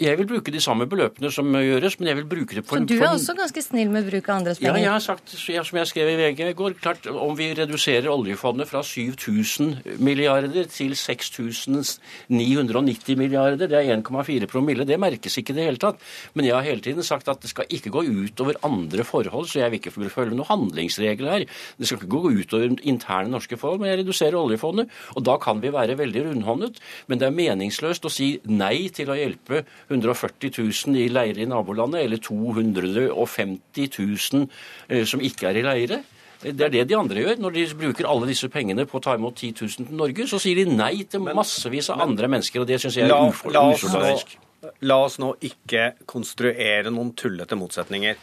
Jeg 0.00 0.16
vil 0.16 0.24
bruke 0.30 0.48
de 0.48 0.56
samme 0.64 0.86
beløpene 0.88 1.28
som 1.28 1.44
gjøres, 1.52 2.00
men 2.00 2.08
jeg 2.08 2.16
vil 2.22 2.28
bruke 2.30 2.56
det 2.56 2.62
på 2.64 2.72
en... 2.78 2.86
Så 2.88 2.96
du 2.96 3.02
er 3.04 3.12
også 3.12 3.34
ganske 3.36 3.60
snill 3.60 3.92
med 3.92 4.08
bruk 4.08 4.24
av 4.30 4.38
andres 4.40 4.56
penger? 4.56 4.78
Ja, 4.78 4.84
jeg 4.86 4.92
har 4.94 5.02
sagt, 5.04 5.28
som 5.36 5.76
jeg 5.76 5.84
skrev 5.90 6.08
i 6.08 6.16
VG 6.16 6.40
i 6.46 6.56
går, 6.56 6.72
klart 6.80 7.04
om 7.10 7.36
vi 7.36 7.52
reduserer 7.58 8.08
oljefondet 8.08 8.64
fra 8.70 8.80
7000 8.80 10.00
milliarder 10.00 10.64
til 10.72 10.96
6990 10.96 13.12
milliarder, 13.20 13.68
det 13.68 13.76
er 13.76 13.92
1,4 13.98 14.48
promille, 14.48 14.88
det 14.88 14.96
merkes 15.02 15.36
ikke 15.36 15.52
i 15.52 15.56
det 15.58 15.66
hele 15.68 15.76
tatt. 15.84 16.00
Men 16.32 16.48
jeg 16.48 16.56
har 16.56 16.64
hele 16.64 16.80
tiden 16.86 17.04
sagt 17.04 17.28
at 17.28 17.44
det 17.44 17.52
skal 17.52 17.68
ikke 17.68 17.92
gå 17.92 18.00
utover 18.08 18.56
andre 18.64 19.04
forhold, 19.04 19.52
så 19.52 19.60
jeg 19.60 19.68
vil 19.74 19.82
ikke 19.82 20.08
følge 20.08 20.32
noen 20.32 20.48
handlingsregler 20.48 21.28
her. 21.34 21.44
Det 21.76 21.84
skal 21.84 22.00
ikke 22.00 22.16
gå 22.16 22.40
utover 22.40 22.72
interne 22.88 23.28
norske 23.36 23.52
forhold, 23.60 23.84
men 23.84 23.92
jeg 23.92 24.00
reduserer 24.00 24.40
oljefondet. 24.40 24.88
Og 25.12 25.20
da 25.28 25.36
kan 25.42 25.60
vi 25.60 25.74
være 25.76 25.98
veldig 26.00 26.24
rundhåndet, 26.30 26.80
men 27.12 27.20
det 27.20 27.28
er 27.28 27.36
meningsløst 27.36 28.00
å 28.08 28.14
si 28.16 28.40
nei 28.48 28.88
til 28.96 29.12
å 29.12 29.20
hjelpe 29.20 29.68
140 29.90 30.54
000 30.56 30.96
i 31.00 31.08
leire 31.12 31.42
i 31.42 31.48
nabolandet, 31.50 32.04
eller 32.04 32.22
250 32.22 33.90
000 33.98 34.46
eh, 34.88 35.04
som 35.04 35.22
ikke 35.22 35.50
er 35.50 35.60
i 35.60 35.66
leire. 35.66 36.02
Det 36.40 36.64
er 36.64 36.72
det 36.72 36.86
de 36.88 36.96
andre 36.96 37.20
gjør. 37.20 37.40
Når 37.42 37.56
de 37.56 37.64
bruker 37.82 38.08
alle 38.08 38.30
disse 38.30 38.48
pengene 38.52 38.86
på 38.88 38.96
å 38.96 39.02
ta 39.04 39.16
imot 39.18 39.36
10 39.36 39.58
000 39.60 39.90
til 39.90 39.98
Norge, 39.98 40.28
så 40.30 40.40
sier 40.40 40.62
de 40.62 40.72
nei 40.72 41.02
til 41.04 41.26
massevis 41.26 41.90
av 41.92 42.00
andre 42.06 42.30
mennesker, 42.32 42.62
og 42.62 42.70
det 42.70 42.80
syns 42.80 42.96
jeg 42.96 43.10
er 43.10 43.34
usolidarisk. 43.74 44.38
La 44.84 44.96
oss 45.00 45.16
nå 45.20 45.34
ikke 45.44 45.94
konstruere 46.08 46.92
noen 46.92 47.14
tullete 47.16 47.56
motsetninger. 47.56 48.18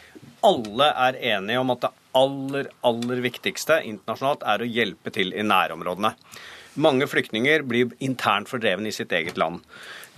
Alle 0.46 0.90
er 1.06 1.18
enige 1.34 1.62
om 1.62 1.72
at 1.74 1.86
det 1.86 1.94
aller, 2.18 2.68
aller 2.86 3.22
viktigste 3.22 3.80
internasjonalt 3.86 4.44
er 4.46 4.62
å 4.62 4.70
hjelpe 4.70 5.12
til 5.14 5.34
i 5.34 5.46
nærområdene. 5.46 6.14
Mange 6.78 7.08
flyktninger 7.10 7.64
blir 7.66 7.94
internt 8.06 8.50
fordrevne 8.50 8.90
i 8.90 8.94
sitt 8.94 9.12
eget 9.14 9.38
land. 9.40 9.64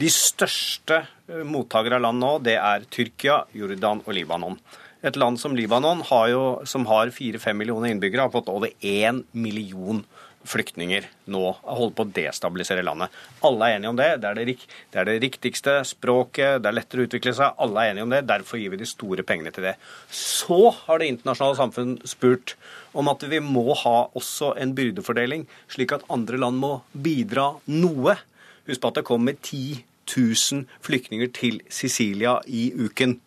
De 0.01 0.09
største 0.09 1.03
eh, 1.29 1.43
mottakere 1.45 1.99
av 1.99 2.07
land 2.07 2.23
nå, 2.23 2.37
det 2.47 2.57
er 2.57 2.87
Tyrkia, 2.93 3.43
Jordan 3.57 4.01
og 4.07 4.15
Libanon. 4.17 4.57
Et 5.05 5.17
land 5.17 5.41
som 5.41 5.57
Libanon, 5.57 6.01
har 6.09 6.29
jo, 6.33 6.43
som 6.69 6.87
har 6.89 7.13
fire-fem 7.13 7.59
millioner 7.59 7.93
innbyggere, 7.93 8.29
har 8.29 8.33
fått 8.33 8.49
over 8.53 8.73
én 8.81 9.25
million 9.33 10.03
flyktninger 10.49 11.05
nå. 11.33 11.43
Holder 11.65 11.97
på 11.97 12.07
å 12.07 12.13
destabilisere 12.17 12.85
landet. 12.87 13.13
Alle 13.45 13.67
er 13.67 13.77
enige 13.77 13.93
om 13.93 13.99
det. 13.99 14.09
Det 14.23 14.31
er 14.31 14.39
det, 14.39 14.55
det 14.93 15.03
er 15.03 15.09
det, 15.09 15.17
riktigste 15.25 15.75
språket, 15.89 16.63
det 16.63 16.71
er 16.71 16.79
lettere 16.79 17.05
å 17.05 17.11
utvikle 17.11 17.35
seg. 17.37 17.61
Alle 17.61 17.83
er 17.83 17.93
enige 17.93 18.07
om 18.07 18.15
det. 18.15 18.23
Derfor 18.31 18.61
gir 18.61 18.73
vi 18.73 18.81
de 18.81 18.89
store 18.89 19.27
pengene 19.27 19.53
til 19.57 19.69
det. 19.69 19.75
Så 20.15 20.63
har 20.85 21.03
det 21.03 21.11
internasjonale 21.13 21.61
samfunn 21.61 21.95
spurt 22.09 22.57
om 22.97 23.13
at 23.13 23.29
vi 23.29 23.43
må 23.45 23.69
ha 23.83 23.99
også 24.17 24.55
en 24.61 24.73
byrdefordeling, 24.77 25.45
slik 25.69 25.93
at 25.97 26.09
andre 26.13 26.41
land 26.41 26.61
må 26.63 26.79
bidra 26.93 27.53
noe. 27.69 28.17
Husk 28.69 28.81
på 28.81 28.93
at 28.93 29.01
det 29.01 29.09
kommer 29.09 29.37
10 29.37 29.90
000 30.17 30.67
flyktninger 30.85 31.33
til 31.37 31.61
Sicilia 31.71 32.39
i 32.47 32.71
uken. 32.77 33.19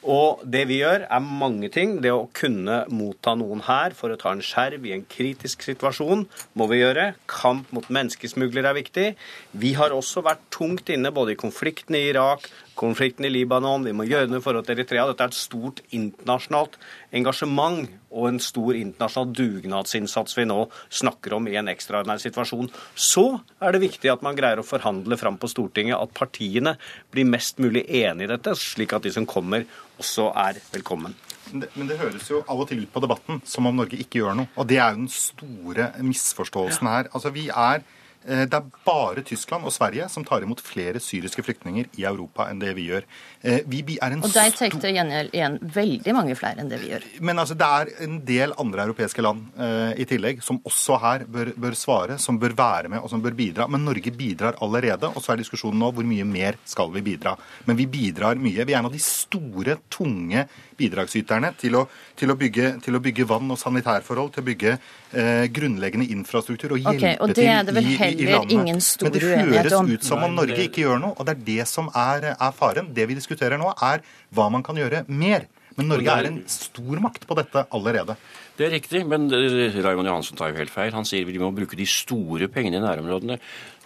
Og 0.00 0.40
det 0.48 0.62
vi 0.70 0.78
gjør, 0.80 1.04
er 1.12 1.20
mange 1.20 1.68
ting. 1.72 1.98
Det 2.00 2.12
å 2.12 2.28
kunne 2.32 2.84
motta 2.88 3.34
noen 3.36 3.60
her 3.66 3.92
for 3.96 4.12
å 4.12 4.16
ta 4.20 4.32
en 4.32 4.40
skjerv 4.44 4.86
i 4.88 4.94
en 4.96 5.04
kritisk 5.04 5.66
situasjon, 5.66 6.24
må 6.56 6.68
vi 6.70 6.80
gjøre. 6.80 7.10
Kamp 7.28 7.68
mot 7.76 7.84
menneskesmuglere 7.92 8.72
er 8.72 8.78
viktig. 8.78 9.06
Vi 9.52 9.74
har 9.76 9.92
også 9.92 10.24
vært 10.24 10.46
tungt 10.54 10.88
inne 10.92 11.12
både 11.12 11.34
i 11.34 11.40
konflikten 11.40 11.98
i 11.98 12.06
Irak, 12.08 12.48
konflikten 12.80 13.26
i 13.28 13.30
Libanon, 13.32 13.84
vi 13.84 13.92
må 13.96 14.06
gjøre 14.08 14.30
noe 14.30 14.40
i 14.40 14.44
forhold 14.44 14.64
til 14.66 14.78
Eritrea. 14.78 15.04
Dette 15.10 15.26
er 15.26 15.32
et 15.32 15.36
stort 15.36 15.82
internasjonalt 15.92 16.78
engasjement 17.16 17.90
og 18.10 18.28
en 18.30 18.40
stor 18.42 18.78
internasjonal 18.78 19.34
dugnadsinnsats 19.36 20.38
vi 20.38 20.46
nå 20.48 20.62
snakker 21.00 21.36
om 21.36 21.48
i 21.50 21.58
en 21.60 21.68
ekstraordinær 21.72 22.22
situasjon. 22.22 22.70
Så 22.96 23.26
er 23.60 23.76
det 23.76 23.84
viktig 23.84 24.12
at 24.12 24.24
man 24.24 24.38
greier 24.38 24.62
å 24.62 24.66
forhandle 24.66 25.18
fram 25.20 25.36
på 25.40 25.50
Stortinget 25.52 25.98
at 25.98 26.16
partiene 26.16 26.76
blir 27.12 27.28
mest 27.28 27.60
mulig 27.62 27.84
enige 27.86 28.30
i 28.30 28.32
dette, 28.32 28.56
slik 28.56 28.96
at 28.96 29.04
de 29.04 29.12
som 29.14 29.28
kommer, 29.28 29.68
også 30.00 30.30
er 30.40 30.62
velkommen. 30.72 31.16
Men 31.50 31.88
det 31.88 31.98
høres 31.98 32.28
jo 32.30 32.44
av 32.46 32.62
og 32.62 32.68
til 32.70 32.84
på 32.90 33.02
debatten 33.02 33.40
som 33.48 33.66
om 33.68 33.80
Norge 33.80 33.98
ikke 34.00 34.22
gjør 34.22 34.36
noe. 34.38 34.50
Og 34.56 34.68
det 34.70 34.78
er 34.78 34.94
jo 34.94 35.02
den 35.02 35.12
store 35.12 35.90
misforståelsen 35.98 36.88
her. 36.88 37.10
Altså, 37.10 37.32
vi 37.34 37.48
er 37.50 37.82
det 38.20 38.56
er 38.56 38.66
bare 38.84 39.22
Tyskland 39.24 39.64
og 39.64 39.72
Sverige 39.72 40.04
som 40.12 40.24
tar 40.28 40.44
imot 40.44 40.60
flere 40.60 41.00
syriske 41.00 41.40
flyktninger 41.44 41.86
i 41.96 42.04
Europa 42.04 42.50
enn 42.50 42.60
det 42.60 42.74
vi 42.76 42.90
gjør. 42.90 43.06
Eh, 43.40 43.62
vi 43.64 43.96
er 43.96 44.12
en 44.12 44.20
og 44.26 44.34
de 44.34 44.44
tenkte 44.52 44.90
gjengjeld 44.92 45.32
igjen 45.32 45.56
veldig 45.74 46.14
mange 46.16 46.36
flere 46.36 46.60
enn 46.60 46.68
det 46.68 46.82
vi 46.82 46.90
gjør. 46.92 47.06
Men 47.24 47.40
altså, 47.40 47.56
det 47.56 47.68
er 47.78 47.92
en 48.04 48.18
del 48.28 48.52
andre 48.60 48.84
europeiske 48.84 49.24
land 49.24 49.46
eh, 49.56 50.02
i 50.04 50.06
tillegg 50.08 50.42
som 50.44 50.60
også 50.68 50.98
her 51.00 51.24
bør, 51.24 51.52
bør, 51.56 51.76
svare, 51.78 52.18
som 52.20 52.36
bør 52.40 52.56
være 52.58 52.92
med 52.92 53.00
og 53.00 53.08
som 53.12 53.24
bør 53.24 53.36
bidra. 53.38 53.68
Men 53.72 53.86
Norge 53.88 54.12
bidrar 54.12 54.60
allerede, 54.60 55.08
og 55.08 55.24
så 55.24 55.32
er 55.32 55.40
diskusjonen 55.40 55.80
nå 55.80 55.92
hvor 55.96 56.06
mye 56.06 56.28
mer 56.28 56.60
skal 56.68 56.92
vi 56.92 57.04
bidra. 57.06 57.36
Men 57.64 57.80
vi 57.80 57.88
bidrar 57.90 58.40
mye. 58.40 58.68
Vi 58.68 58.76
er 58.76 58.82
en 58.82 58.90
av 58.90 58.96
de 58.96 59.00
store, 59.04 59.78
tunge 59.90 60.44
bidragsyterne 60.80 61.54
til 61.60 61.76
å, 61.80 61.86
til 62.18 62.32
å, 62.32 62.36
bygge, 62.38 62.74
til 62.84 62.96
å 62.96 63.02
bygge, 63.02 63.28
vann 63.30 63.48
og 63.52 63.60
sanitærforhold, 63.60 64.34
til 64.34 64.44
å 64.44 64.50
bygge 64.50 64.76
uh, 65.14 65.46
grunnleggende 65.52 66.08
infrastruktur 66.14 66.76
og 66.76 66.82
hjelpe 66.82 66.98
okay, 66.98 67.18
og 67.20 67.34
det 67.36 67.46
er 67.50 67.64
det 67.66 67.76
vel 67.76 67.88
heller 68.00 68.50
ingen 68.56 68.82
stor. 68.84 69.08
Men 69.08 69.16
det 69.16 69.22
høres 69.28 69.94
ut 69.94 70.10
som 70.10 70.26
om 70.26 70.36
Norge 70.38 70.58
ikke 70.66 70.84
gjør 70.84 71.00
noe, 71.02 71.14
og 71.16 71.28
det 71.28 71.36
er 71.36 71.46
det 71.46 71.70
som 71.70 71.90
er, 71.94 72.32
er 72.34 72.52
faren. 72.56 72.92
Det 72.96 73.08
vi 73.10 73.18
diskuterer 73.18 73.60
nå, 73.60 73.72
er 73.90 74.04
hva 74.34 74.50
man 74.52 74.66
kan 74.66 74.78
gjøre 74.80 75.04
mer. 75.08 75.48
Men 75.78 75.90
Norge 75.92 76.12
er 76.12 76.28
en 76.28 76.38
stor 76.50 77.00
makt 77.02 77.26
på 77.28 77.36
dette 77.38 77.64
allerede. 77.76 78.16
Det 78.58 78.66
er 78.66 78.74
riktig, 78.74 79.04
men 79.08 79.28
eh, 79.32 79.76
Raymond 79.80 80.10
Johansen 80.10 80.36
tar 80.36 80.50
jo 80.50 80.58
helt 80.58 80.72
feil. 80.72 80.92
Han 80.92 81.06
sier 81.08 81.28
vi 81.28 81.40
må 81.40 81.52
bruke 81.56 81.78
de 81.78 81.86
store 81.88 82.50
pengene 82.52 82.80
i 82.80 82.84
nærområdene. 82.84 83.38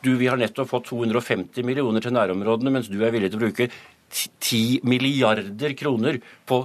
Du, 0.04 0.14
Vi 0.19 0.28
har 0.28 0.40
nettopp 0.40 0.73
fått 0.73 0.88
250 0.90 1.64
millioner 1.64 2.02
til 2.02 2.12
nærområdene, 2.16 2.73
mens 2.75 2.90
du 2.93 2.99
er 3.00 3.12
villig 3.14 3.31
til 3.31 3.40
å 3.40 3.45
bruke 3.45 3.69
10 4.14 4.83
milliarder 4.85 5.76
kroner 5.78 6.19
på 6.49 6.64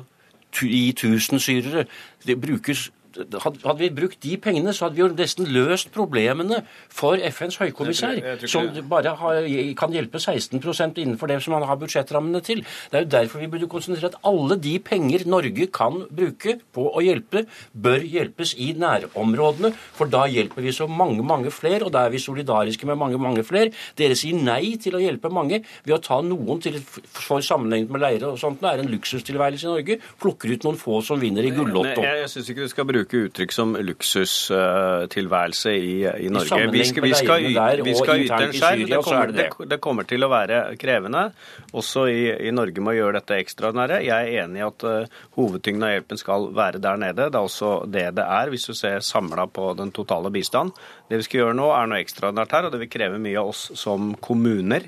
i 0.66 0.90
1000 0.96 1.44
syrere. 1.44 1.86
Det 2.26 2.40
brukes 2.42 2.90
hadde 3.18 3.78
vi 3.80 3.90
brukt 3.94 4.22
de 4.24 4.38
pengene, 4.42 4.74
så 4.74 4.86
hadde 4.86 4.98
vi 4.98 5.04
jo 5.04 5.10
nesten 5.14 5.50
løst 5.50 5.92
problemene 5.96 6.62
for 6.94 7.18
FNs 7.18 7.60
høykommissær, 7.62 8.18
jeg 8.18 8.22
tror, 8.22 8.30
jeg 8.46 8.52
tror 8.52 8.80
som 8.80 8.90
bare 8.92 9.14
har, 9.20 9.50
kan 9.80 9.94
hjelpe 9.94 10.22
16% 10.22 11.02
innenfor 11.02 11.32
det 11.32 11.40
som 11.44 11.56
han 11.58 11.66
har 11.68 11.80
budsjettrammene 11.82 12.42
til. 12.46 12.64
Det 12.92 13.00
er 13.00 13.06
jo 13.06 13.12
derfor 13.16 13.44
vi 13.44 13.50
burde 13.52 13.70
konsentrere 13.72 14.12
at 14.14 14.20
alle 14.28 14.58
de 14.62 14.76
penger 14.84 15.26
Norge 15.30 15.70
kan 15.74 16.04
bruke 16.10 16.58
på 16.76 16.88
å 16.90 17.04
hjelpe, 17.04 17.46
bør 17.74 18.06
hjelpes 18.06 18.56
i 18.58 18.72
nærområdene. 18.80 19.74
For 19.98 20.12
da 20.12 20.26
hjelper 20.30 20.66
vi 20.66 20.74
så 20.76 20.88
mange, 20.90 21.24
mange 21.26 21.54
flere, 21.54 21.86
og 21.88 21.94
da 21.96 22.06
er 22.06 22.14
vi 22.14 22.22
solidariske 22.24 22.88
med 22.90 23.00
mange, 23.00 23.20
mange 23.22 23.46
flere. 23.48 23.74
Dere 24.00 24.18
sier 24.20 24.38
nei 24.38 24.76
til 24.82 24.98
å 24.98 25.04
hjelpe 25.04 25.32
mange 25.34 25.62
ved 25.86 25.96
å 25.98 26.02
ta 26.04 26.20
noen 26.26 26.62
til 26.64 26.80
for 26.84 27.44
sammenlignet 27.46 27.92
med 27.94 28.04
leire 28.04 28.34
og 28.34 28.40
sånt. 28.42 28.62
Det 28.62 28.72
er 28.72 28.84
en 28.84 28.92
luksustilværelse 28.92 29.68
i 29.68 29.72
Norge. 29.72 30.00
Plukker 30.22 30.54
ut 30.54 30.68
noen 30.68 30.80
få 30.80 31.02
som 31.06 31.22
vinner 31.22 31.46
i 31.46 31.54
gullotto. 31.56 32.04
Jeg, 32.04 32.24
jeg 32.24 32.34
synes 32.34 32.52
ikke 32.54 32.68
du 32.68 32.74
skal 32.74 32.90
bruke 32.90 32.99
bruke 33.00 33.24
uttrykk 33.28 33.54
som 33.56 33.74
luksustilværelse 33.76 35.74
i, 35.74 35.94
i 36.26 36.30
Norge. 36.32 36.68
Vi 36.72 36.86
skal, 36.86 37.04
vi 37.04 37.14
skal, 37.16 37.48
vi 37.84 37.96
skal 37.96 38.24
yte 38.26 38.40
en 38.44 38.54
skjerv. 38.56 38.86
Det, 38.90 39.00
kommer, 39.06 39.34
det, 39.36 39.48
det 39.72 39.80
kommer 39.84 40.08
til 40.10 40.26
å 40.26 40.32
være 40.32 40.62
krevende, 40.80 41.30
også 41.72 42.06
i, 42.12 42.22
i 42.50 42.54
Norge 42.56 42.84
med 42.84 42.96
å 42.96 42.98
gjøre 43.00 43.20
dette 43.22 43.40
ekstraordinære. 43.44 44.02
Jeg 44.08 44.34
er 44.34 44.46
enig 44.46 44.62
i 44.62 44.68
at 44.68 44.88
uh, 44.88 45.20
hovedtyngden 45.40 45.88
av 45.88 45.94
hjelpen 45.96 46.22
skal 46.22 46.50
være 46.56 46.84
der 46.84 47.02
nede. 47.02 47.30
Det 47.30 47.40
er 47.40 47.50
også 47.50 47.74
det 47.90 48.08
det 48.20 48.26
er, 48.26 48.54
hvis 48.54 48.68
du 48.70 48.76
ser 48.78 49.04
samla 49.06 49.48
på 49.52 49.72
den 49.80 49.94
totale 49.96 50.32
bistand. 50.34 50.76
Det 51.10 51.18
vi 51.18 51.26
skal 51.26 51.42
gjøre 51.42 51.58
nå, 51.58 51.70
er 51.74 51.90
noe 51.90 52.04
ekstraordinært 52.04 52.52
her, 52.54 52.68
og 52.68 52.74
det 52.74 52.84
vil 52.84 52.92
kreve 52.94 53.22
mye 53.22 53.40
av 53.42 53.50
oss 53.50 53.64
som 53.80 54.14
kommuner 54.22 54.86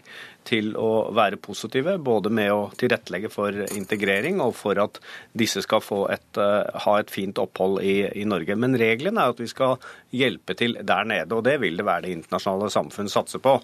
til 0.48 0.72
å 0.80 1.12
være 1.14 1.38
positive, 1.42 1.98
både 2.02 2.32
med 2.34 2.52
å 2.54 2.62
tilrettelegge 2.78 3.30
for 3.32 3.56
integrering 3.76 4.42
og 4.42 4.56
for 4.58 4.80
at 4.82 4.98
disse 5.38 5.62
skal 5.64 5.84
et, 6.14 6.40
uh, 6.40 6.66
ha 6.86 6.96
et 7.00 7.14
fint 7.14 7.38
opphold 7.42 7.82
i, 7.86 7.96
i, 8.18 8.26
Norge. 8.26 8.58
Men 8.58 8.78
regelen 8.80 9.20
er 9.22 9.34
at 9.34 9.42
vi 9.42 9.50
skal 9.50 9.78
hjelpe 10.16 10.56
til 10.58 10.78
der 10.82 11.08
nede, 11.08 11.38
og 11.38 11.46
det 11.46 11.58
vil 11.62 11.78
det 11.78 11.86
være 11.88 12.08
det 12.08 12.16
internasjonale 12.18 12.72
samfunn 12.74 13.12
satser 13.12 13.44
på. 13.44 13.58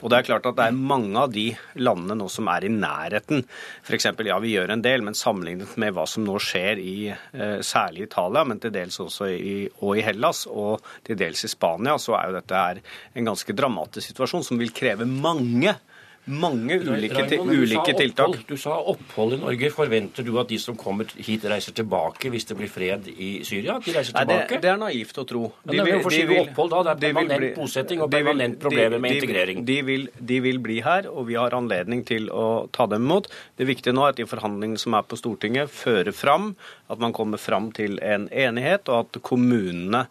Og 0.00 0.10
det 0.10 0.18
er 0.18 0.28
klart 0.30 0.48
at 0.48 0.56
det 0.58 0.68
er 0.70 0.78
mange 0.92 1.20
av 1.20 1.34
de 1.34 1.50
landene 1.78 2.16
nå 2.18 2.30
som 2.32 2.48
er 2.50 2.66
i 2.66 2.72
nærheten. 2.72 3.44
F.eks. 3.84 4.08
ja, 4.26 4.40
vi 4.42 4.56
gjør 4.56 4.72
en 4.74 4.84
del, 4.84 5.04
men 5.04 5.18
sammenlignet 5.18 5.76
med 5.80 5.94
hva 5.96 6.06
som 6.08 6.24
nå 6.26 6.38
skjer 6.42 6.80
i 6.80 6.96
uh, 7.12 7.60
særlig 7.60 8.08
Italia, 8.08 8.46
men 8.48 8.62
til 8.62 8.72
dels 8.74 8.98
også 9.04 9.28
i, 9.36 9.56
og 9.82 10.00
i 10.00 10.06
Hellas 10.06 10.46
og 10.48 10.80
til 11.06 11.20
dels 11.20 11.44
i 11.44 11.52
Spania, 11.52 11.98
så 12.02 12.18
er 12.18 12.28
jo 12.28 12.36
dette 12.40 12.66
her 12.66 12.82
en 13.14 13.32
ganske 13.32 13.56
dramatisk 13.56 14.12
situasjon 14.12 14.46
som 14.46 14.60
vil 14.60 14.74
kreve 14.74 15.08
mange 15.08 15.76
mange 16.24 16.76
ulike, 16.78 17.14
Raimond, 17.14 17.50
ulike 17.50 17.94
tiltak. 17.98 18.36
Du 18.46 18.54
sa 18.56 18.76
opphold 18.78 19.34
i 19.34 19.38
Norge. 19.40 19.70
Forventer 19.74 20.22
du 20.22 20.36
at 20.38 20.50
de 20.52 20.58
som 20.62 20.76
kommer 20.78 21.08
hit, 21.16 21.42
reiser 21.50 21.74
tilbake 21.74 22.30
hvis 22.30 22.46
det 22.46 22.56
blir 22.58 22.70
fred 22.70 23.08
i 23.10 23.30
Syria? 23.46 23.80
De 23.82 23.94
reiser 23.94 24.14
Nei, 24.14 24.22
tilbake? 24.22 24.54
Det, 24.54 24.60
det, 24.62 24.70
er 24.70 24.78
naivt 24.78 25.18
å 25.18 25.24
tro. 25.26 25.42
De, 25.64 25.74
Men 25.74 25.90
Hvorfor 25.96 26.14
sier 26.14 26.30
du 26.30 26.36
opphold 26.38 26.74
da? 26.74 26.82
Det 26.84 26.92
er 26.92 27.16
permanent 27.16 27.42
bli, 27.42 27.48
bosetting 27.56 28.04
og 28.04 28.12
permanent 28.14 28.58
problemer 28.62 29.02
med 29.02 29.16
integrering. 29.18 29.64
De 29.66 29.78
vil, 29.86 30.06
de 30.18 30.38
vil 30.46 30.62
bli 30.62 30.78
her, 30.86 31.08
og 31.10 31.26
vi 31.30 31.38
har 31.40 31.56
anledning 31.58 32.04
til 32.06 32.30
å 32.30 32.68
ta 32.70 32.86
dem 32.90 33.02
imot. 33.02 33.26
Det 33.58 33.66
viktige 33.66 33.96
nå 33.96 34.06
er 34.06 34.14
at 34.14 34.22
de 34.22 34.28
forhandlingene 34.30 34.78
som 34.78 34.94
er 34.94 35.08
på 35.08 35.18
Stortinget, 35.18 35.74
fører 35.74 36.14
fram 36.14 36.52
at 36.92 37.02
man 37.02 37.16
kommer 37.16 37.40
fram 37.40 37.72
til 37.74 37.98
en 37.98 38.28
enighet, 38.30 38.86
og 38.92 39.08
at 39.08 39.22
kommunene 39.26 40.06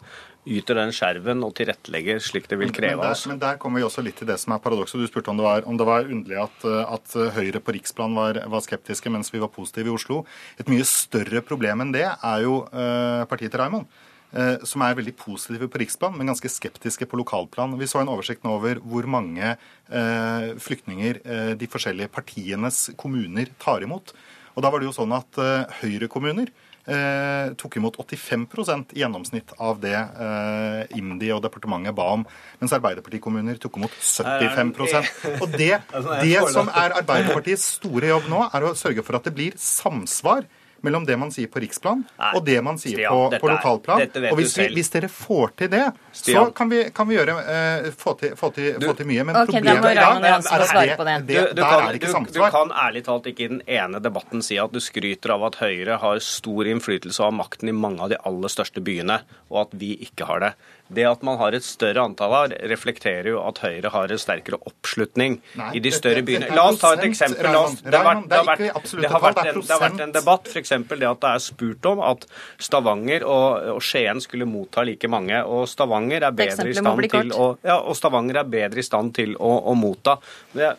yter 0.49 0.77
den 0.79 0.91
skjerven 0.95 1.43
og 1.45 1.53
tilrettelegger 1.57 2.21
slik 2.23 2.47
det 2.49 2.57
vil 2.57 2.73
kreve 2.73 2.97
av 2.97 3.13
oss. 3.13 3.27
Men 3.29 3.39
der 3.41 3.59
kommer 3.61 3.81
vi 3.81 3.85
også 3.85 4.03
litt 4.05 4.17
til 4.21 4.29
det 4.29 4.39
som 4.41 4.55
er 4.55 4.61
paradokset. 4.63 5.01
Du 5.01 5.09
spurte 5.09 5.29
om 5.33 5.37
det 5.37 5.45
var, 5.45 5.65
om 5.69 5.77
det 5.77 5.87
var 5.87 6.07
underlig 6.07 6.39
at, 6.41 6.65
at, 6.65 7.17
Høyre 7.35 7.61
på 7.61 7.75
riksplan 7.77 8.15
var, 8.17 8.41
var, 8.49 8.63
skeptiske, 8.65 9.11
mens 9.13 9.29
vi 9.33 9.41
var 9.41 9.51
positive 9.53 9.91
i 9.91 9.93
Oslo. 9.93 10.23
Et 10.61 10.71
mye 10.71 10.87
større 10.87 11.43
problem 11.45 11.85
enn 11.85 11.93
det 11.93 12.07
er 12.09 12.45
jo 12.45 12.63
uh, 12.71 13.27
partiet 13.29 13.53
til 13.53 13.61
Raymond. 13.61 14.01
Uh, 14.31 14.63
som 14.63 14.81
er 14.85 14.95
veldig 14.95 15.13
positive 15.19 15.67
på 15.69 15.81
riksplan, 15.83 16.15
men 16.17 16.31
ganske 16.31 16.49
skeptiske 16.49 17.05
på 17.11 17.19
lokalplan. 17.19 17.75
Vi 17.77 17.89
så 17.91 18.01
en 18.01 18.11
oversikt 18.13 18.45
nå 18.47 18.55
over 18.57 18.81
hvor 18.81 19.07
mange 19.11 19.55
flyktninger 19.91 21.17
de 21.59 21.67
forskjellige 21.67 22.07
partienes 22.15 22.85
kommuner 22.99 23.51
tar 23.59 23.83
imot. 23.83 24.13
Og 24.55 24.65
da 24.65 24.71
var 24.71 24.81
det 24.81 24.89
jo 24.89 24.95
sånn 24.95 25.15
at 25.15 25.39
Høyre-kommuner 25.81 26.51
eh, 26.89 27.51
tok 27.59 27.77
imot 27.77 27.97
85 27.99 28.45
i 28.95 29.01
gjennomsnitt 29.01 29.53
av 29.59 29.79
det 29.83 29.95
eh, 29.95 30.97
IMDi 30.97 31.31
og 31.35 31.43
departementet 31.45 31.95
ba 31.97 32.07
om, 32.15 32.25
mens 32.61 32.75
Arbeiderpartikommuner 32.77 33.59
tok 33.61 33.79
imot 33.79 33.95
75% 33.99 35.11
Og 35.43 35.57
det, 35.57 35.75
altså, 35.91 36.17
det 36.23 36.41
som 36.53 36.71
er 36.71 36.97
Arbeiderpartiets 37.01 37.67
store 37.77 38.11
jobb 38.13 38.29
nå, 38.31 38.45
er 38.49 38.67
å 38.67 38.75
sørge 38.77 39.05
for 39.05 39.19
at 39.19 39.27
det 39.27 39.35
blir 39.37 39.57
samsvar 39.59 40.47
mellom 40.85 41.05
det 41.05 41.17
man 41.19 41.31
sier 41.33 41.49
på 41.51 41.61
riksplan 41.63 42.03
Nei, 42.05 42.31
og 42.37 42.45
det 42.45 42.57
man 42.65 42.79
sier 42.81 42.97
Stian, 42.97 43.13
på, 43.13 43.39
på 43.41 43.51
lokalplan. 43.51 44.03
Er, 44.05 44.27
og 44.31 44.39
hvis, 44.39 44.55
vi, 44.59 44.67
hvis, 44.75 44.89
dere 44.93 45.09
får 45.11 45.53
til 45.61 45.71
det, 45.73 45.83
Stian. 46.11 46.47
så 46.47 46.55
kan 46.57 46.71
vi, 46.71 46.81
kan 46.95 47.09
vi 47.09 47.17
gjøre, 47.17 47.35
uh, 47.37 47.89
få, 47.97 48.15
til, 48.19 48.35
få, 48.39 48.51
til, 48.55 48.73
få, 48.81 48.95
til, 48.97 49.09
mye. 49.09 49.25
Men 49.27 49.39
okay, 49.43 49.59
problemet 49.59 49.89
er, 49.91 50.01
er, 50.01 50.35
at 50.41 51.05
det, 51.05 51.23
det, 51.29 51.39
der 51.59 51.75
er 51.77 51.87
det 51.89 52.01
ikke 52.01 52.13
samsvar. 52.13 52.51
Du, 52.51 52.57
kan 52.57 52.75
ærlig 52.85 53.05
talt 53.07 53.31
ikke 53.31 53.47
i 53.47 53.51
den 53.55 53.63
ene 53.69 54.01
debatten 54.03 54.45
si 54.45 54.59
at 54.61 54.73
du 54.73 54.81
skryter 54.83 55.35
av 55.37 55.47
at 55.51 55.61
Høyre 55.61 55.99
har 56.01 56.21
stor 56.25 56.69
innflytelse 56.73 57.21
og 57.21 57.29
har 57.29 57.39
makten 57.43 57.71
i 57.71 57.75
mange 57.75 58.03
av 58.03 58.13
de 58.13 58.19
aller 58.27 58.51
største 58.51 58.83
byene, 58.83 59.21
og 59.51 59.65
at 59.67 59.75
vi 59.81 59.95
ikke 60.07 60.29
har 60.29 60.45
det. 60.45 60.53
Det 60.91 61.05
at 61.07 61.23
man 61.25 61.39
har 61.39 61.55
et 61.55 61.65
større 61.65 62.03
antall 62.03 62.33
her, 62.35 62.55
reflekterer 62.71 63.31
jo 63.31 63.41
at 63.45 63.61
Høyre 63.63 63.91
har 63.93 64.11
en 64.11 64.21
sterkere 64.21 64.59
oppslutning 64.67 65.37
Nei, 65.59 65.69
i 65.77 65.83
de 65.83 65.93
større 65.95 66.23
byene. 66.27 66.51
La 66.55 66.67
oss 66.71 66.81
ta 66.81 66.93
et 66.97 67.05
eksempel. 67.07 67.49
Oss, 67.55 67.79
det, 67.85 67.95
har 67.95 68.07
vært, 68.07 68.27
det, 68.27 68.39
har 68.39 68.49
vært, 68.49 68.63
det, 68.65 69.11
har 69.13 69.23
vært 69.23 69.41
en, 69.45 69.61
det 69.61 69.75
har 69.75 69.83
vært 69.85 70.03
en 70.07 70.15
debatt, 70.15 70.51
f.eks. 70.51 70.75
det 70.91 71.09
at 71.11 71.23
det 71.23 71.31
er 71.31 71.45
spurt 71.45 71.89
om 71.91 72.03
at 72.11 72.27
Stavanger 72.61 73.25
og, 73.27 73.71
og 73.77 73.81
Skien 73.85 74.21
skulle 74.23 74.49
motta 74.49 74.85
like 74.87 75.11
mange. 75.11 75.39
Og 75.47 75.65
Stavanger 75.71 76.27
er 76.27 76.35
bedre 76.35 76.69
i 76.71 76.77
stand 76.77 77.07
til 77.15 77.33
å, 77.35 77.47
ja, 77.65 77.79
og 77.79 77.97
Stavanger 77.97 78.43
er 78.43 78.51
bedre 78.57 78.83
i 78.83 78.85
stand 78.85 79.15
til 79.17 79.37
å, 79.39 79.55
å 79.71 79.77
motta. 79.77 80.17
Det, 80.53 80.73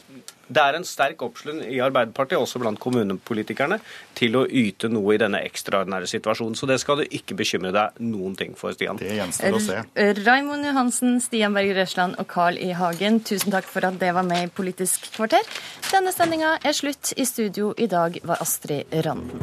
det 0.55 0.63
er 0.63 0.79
en 0.79 0.87
sterk 0.87 1.23
oppslutning 1.25 1.71
i 1.73 1.81
Arbeiderpartiet, 1.85 2.41
også 2.41 2.61
blant 2.63 2.81
kommunepolitikerne, 2.83 3.79
til 4.19 4.39
å 4.39 4.45
yte 4.47 4.91
noe 4.93 5.17
i 5.17 5.21
denne 5.23 5.43
ekstraordinære 5.47 6.11
situasjonen. 6.11 6.57
Så 6.59 6.69
det 6.71 6.79
skal 6.83 7.03
du 7.03 7.07
ikke 7.09 7.37
bekymre 7.39 7.73
deg 7.75 8.01
noen 8.05 8.37
ting 8.39 8.57
for, 8.59 8.75
Stian. 8.77 9.01
Det 9.01 9.17
gjenstår 9.17 9.59
å 9.59 9.63
se. 9.63 9.81
Raimond 10.23 10.69
Johansen, 10.69 11.19
Stian 11.25 11.57
Berger 11.57 11.83
Røsland 11.83 12.19
og 12.23 12.29
Carl 12.33 12.61
I. 12.61 12.73
Hagen, 12.79 13.21
tusen 13.27 13.55
takk 13.55 13.69
for 13.69 13.85
at 13.89 14.01
det 14.03 14.13
var 14.17 14.27
med 14.27 14.49
i 14.49 14.53
Politisk 14.53 15.11
kvarter. 15.17 15.47
Denne 15.91 16.15
sendinga 16.15 16.57
er 16.63 16.77
slutt. 16.77 17.15
I 17.17 17.27
studio 17.29 17.73
i 17.77 17.89
dag 17.91 18.19
var 18.27 18.41
Astrid 18.45 18.93
Randen. 19.05 19.43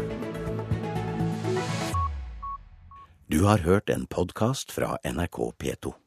Du 3.29 3.43
har 3.45 3.61
hørt 3.61 3.89
en 3.89 4.07
podkast 4.09 4.71
fra 4.73 4.97
NRK 5.05 5.51
P2. 5.61 5.99